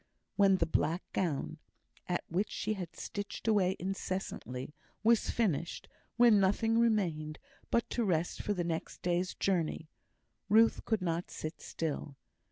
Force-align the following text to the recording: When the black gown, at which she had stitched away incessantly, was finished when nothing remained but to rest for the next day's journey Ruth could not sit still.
When 0.35 0.55
the 0.57 0.65
black 0.65 1.03
gown, 1.13 1.59
at 2.07 2.23
which 2.27 2.49
she 2.49 2.73
had 2.73 2.95
stitched 2.95 3.47
away 3.47 3.75
incessantly, 3.77 4.73
was 5.03 5.29
finished 5.29 5.87
when 6.17 6.39
nothing 6.39 6.79
remained 6.79 7.37
but 7.69 7.87
to 7.91 8.03
rest 8.03 8.41
for 8.41 8.55
the 8.55 8.63
next 8.63 9.03
day's 9.03 9.35
journey 9.35 9.89
Ruth 10.49 10.85
could 10.85 11.03
not 11.03 11.29
sit 11.29 11.61
still. 11.61 12.17